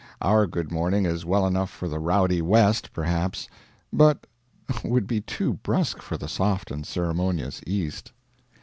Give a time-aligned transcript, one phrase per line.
[0.19, 3.47] Our good morning is well enough for the rowdy West, perhaps,
[3.93, 4.25] but
[4.83, 8.11] would be too brusque for the soft and ceremonious East.